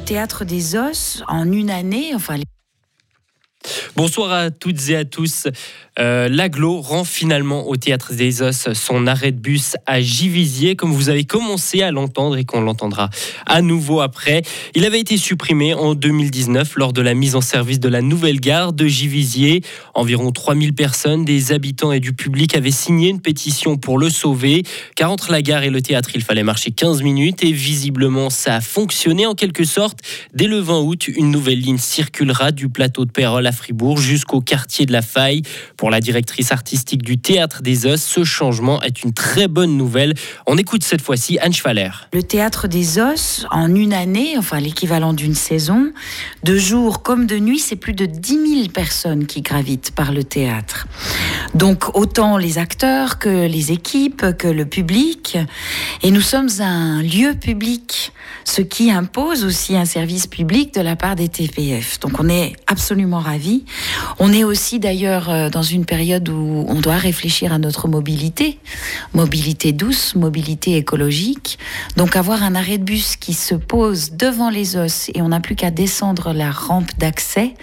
[0.00, 2.36] théâtre des os, en une année, enfin.
[4.02, 5.46] Bonsoir à toutes et à tous.
[5.98, 10.90] Euh, L'aglo rend finalement au Théâtre des Os son arrêt de bus à Givisier, comme
[10.90, 13.10] vous avez commencé à l'entendre et qu'on l'entendra
[13.44, 14.40] à nouveau après.
[14.74, 18.40] Il avait été supprimé en 2019 lors de la mise en service de la nouvelle
[18.40, 19.62] gare de Givisier.
[19.92, 24.62] Environ 3000 personnes, des habitants et du public avaient signé une pétition pour le sauver,
[24.96, 28.54] car entre la gare et le théâtre, il fallait marcher 15 minutes et visiblement ça
[28.54, 29.98] a fonctionné en quelque sorte.
[30.32, 34.40] Dès le 20 août, une nouvelle ligne circulera du plateau de Pérol à Fribourg jusqu'au
[34.40, 35.42] quartier de la Faille.
[35.76, 40.14] Pour la directrice artistique du Théâtre des Os, ce changement est une très bonne nouvelle.
[40.46, 41.90] On écoute cette fois-ci Anne Schwaller.
[42.12, 45.92] Le Théâtre des Os, en une année, enfin l'équivalent d'une saison,
[46.44, 50.24] de jour comme de nuit, c'est plus de 10 000 personnes qui gravitent par le
[50.24, 50.86] théâtre.
[51.54, 55.38] Donc autant les acteurs que les équipes, que le public.
[56.02, 58.12] Et nous sommes un lieu public,
[58.44, 62.00] ce qui impose aussi un service public de la part des TPF.
[62.00, 63.64] Donc on est absolument ravis.
[64.18, 68.58] On est aussi d'ailleurs euh, dans une période où on doit réfléchir à notre mobilité,
[69.14, 71.58] mobilité douce, mobilité écologique.
[71.96, 75.40] Donc avoir un arrêt de bus qui se pose devant les os et on n'a
[75.40, 77.54] plus qu'à descendre la rampe d'accès,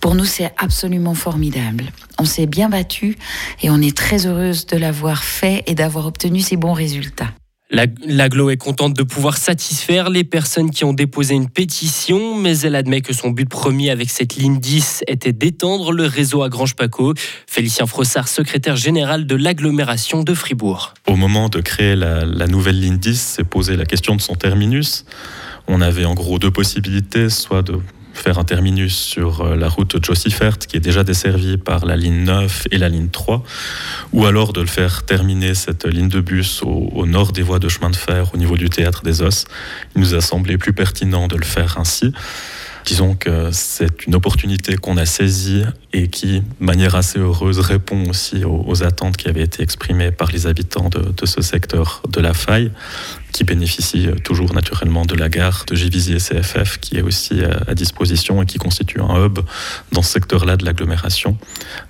[0.00, 1.84] pour nous c'est absolument formidable.
[2.18, 3.16] On s'est bien battu
[3.62, 7.32] et on est très heureuse de l'avoir fait et d'avoir obtenu ces bons résultats.
[7.70, 12.76] L'aglo est contente de pouvoir satisfaire les personnes qui ont déposé une pétition, mais elle
[12.76, 17.14] admet que son but premier avec cette ligne 10 était d'étendre le réseau à Grange-Paco.
[17.48, 20.94] Félicien Frossard, secrétaire général de l'agglomération de Fribourg.
[21.08, 24.36] Au moment de créer la, la nouvelle ligne 10, s'est posé la question de son
[24.36, 25.04] terminus.
[25.66, 27.80] On avait en gros deux possibilités, soit de
[28.34, 32.68] un terminus sur euh, la route Jossifert, qui est déjà desservie par la ligne 9
[32.72, 33.42] et la ligne 3,
[34.12, 37.58] ou alors de le faire terminer cette ligne de bus au, au, nord des voies
[37.58, 39.44] de chemin de fer au niveau du théâtre des Os.
[39.94, 42.12] Il nous a semblé plus pertinent de le faire ainsi.
[42.86, 48.08] Disons que c'est une opportunité qu'on a saisie et qui, de manière assez heureuse, répond
[48.08, 52.32] aussi aux, attentes qui avaient été exprimées par les habitants de, ce secteur de la
[52.32, 52.70] faille,
[53.32, 57.74] qui bénéficie toujours naturellement de la gare de Givisier CFF, qui est aussi à, à
[57.74, 59.40] disposition et qui constitue un hub
[59.90, 61.36] dans ce secteur-là de l'agglomération,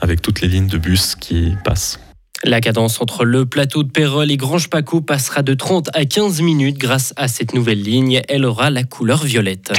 [0.00, 1.98] avec toutes les lignes de bus qui passent.
[2.44, 6.78] La cadence entre le plateau de Pérol et Grange-Paco passera de 30 à 15 minutes
[6.78, 8.22] grâce à cette nouvelle ligne.
[8.28, 9.72] Elle aura la couleur violette.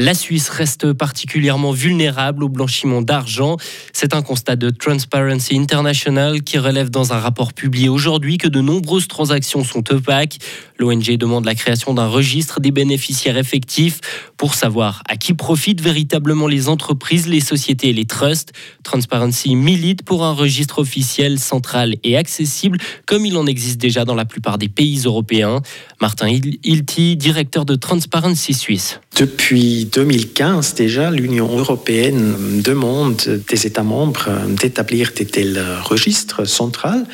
[0.00, 3.56] La Suisse reste particulièrement vulnérable au blanchiment d'argent.
[3.92, 8.60] C'est un constat de Transparency International qui relève dans un rapport publié aujourd'hui que de
[8.60, 10.38] nombreuses transactions sont opaques.
[10.78, 14.00] L'ONG demande la création d'un registre des bénéficiaires effectifs
[14.36, 18.52] pour savoir à qui profitent véritablement les entreprises, les sociétés et les trusts.
[18.84, 24.14] Transparency milite pour un registre officiel, central et accessible, comme il en existe déjà dans
[24.14, 25.60] la plupart des pays européens.
[26.00, 29.00] Martin Hilti, directeur de Transparency Suisse.
[29.18, 33.16] Depuis 2015 déjà, l'Union européenne demande
[33.48, 37.04] des États membres d'établir des tels registres centrales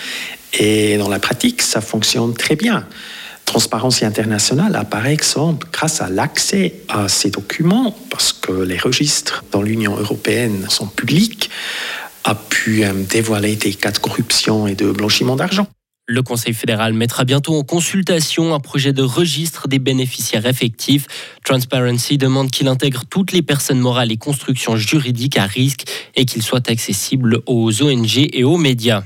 [0.52, 2.86] et dans la pratique, ça fonctionne très bien.
[3.46, 9.42] Transparence internationale a par exemple, grâce à l'accès à ces documents, parce que les registres
[9.50, 11.48] dans l'Union européenne sont publics,
[12.24, 15.68] a pu dévoiler des cas de corruption et de blanchiment d'argent.
[16.06, 21.06] Le Conseil fédéral mettra bientôt en consultation un projet de registre des bénéficiaires effectifs.
[21.46, 25.84] Transparency demande qu'il intègre toutes les personnes morales et constructions juridiques à risque
[26.14, 29.02] et qu'il soit accessible aux ONG et aux médias.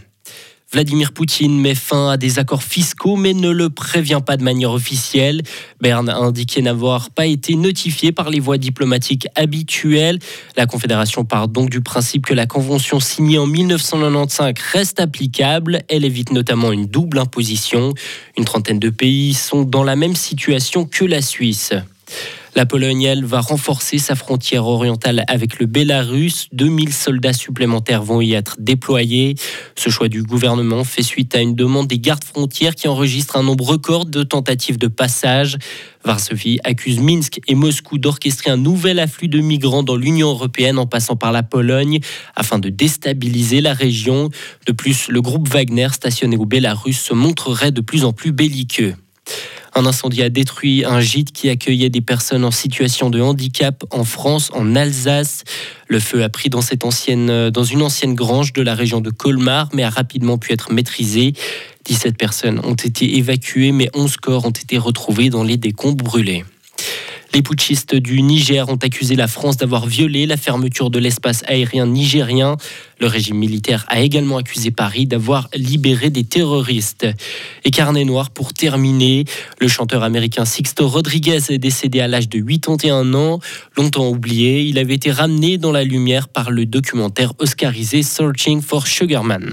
[0.70, 4.72] Vladimir Poutine met fin à des accords fiscaux mais ne le prévient pas de manière
[4.72, 5.40] officielle.
[5.80, 10.18] Berne a indiqué n'avoir pas été notifié par les voies diplomatiques habituelles.
[10.58, 15.84] La Confédération part donc du principe que la convention signée en 1995 reste applicable.
[15.88, 17.94] Elle évite notamment une double imposition.
[18.36, 21.72] Une trentaine de pays sont dans la même situation que la Suisse.
[22.58, 26.48] La Pologne, va renforcer sa frontière orientale avec le Bélarus.
[26.50, 29.36] 2000 soldats supplémentaires vont y être déployés.
[29.76, 33.44] Ce choix du gouvernement fait suite à une demande des gardes frontières qui enregistrent un
[33.44, 35.56] nombre record de tentatives de passage.
[36.04, 40.86] Varsovie accuse Minsk et Moscou d'orchestrer un nouvel afflux de migrants dans l'Union européenne en
[40.86, 42.00] passant par la Pologne
[42.34, 44.30] afin de déstabiliser la région.
[44.66, 48.96] De plus, le groupe Wagner stationné au Bélarus se montrerait de plus en plus belliqueux.
[49.74, 54.04] Un incendie a détruit un gîte qui accueillait des personnes en situation de handicap en
[54.04, 55.44] France, en Alsace.
[55.86, 59.82] Le feu a pris dans, dans une ancienne grange de la région de Colmar, mais
[59.82, 61.34] a rapidement pu être maîtrisé.
[61.84, 66.44] 17 personnes ont été évacuées, mais 11 corps ont été retrouvés dans les décombres brûlés.
[67.38, 71.86] Les putschistes du Niger ont accusé la France d'avoir violé la fermeture de l'espace aérien
[71.86, 72.56] nigérien.
[72.98, 77.06] Le régime militaire a également accusé Paris d'avoir libéré des terroristes.
[77.64, 79.24] Et carnet noir pour terminer,
[79.60, 83.38] le chanteur américain Sixto Rodriguez est décédé à l'âge de 81 ans.
[83.76, 88.88] Longtemps oublié, il avait été ramené dans la lumière par le documentaire oscarisé Searching for
[88.88, 89.46] Sugarman.